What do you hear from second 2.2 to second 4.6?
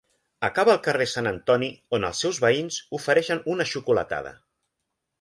seus veïns ofereixen una xocolatada.